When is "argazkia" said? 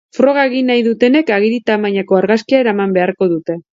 2.21-2.63